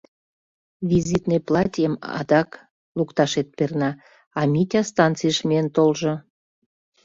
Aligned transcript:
Визитный 0.89 1.41
платьем 1.47 1.93
адак 2.19 2.49
лукташет 2.97 3.47
перна, 3.57 3.91
а 4.39 4.41
Митя 4.51 4.81
станцийыш 4.91 5.37
миен 5.47 5.67
толжо. 5.75 6.13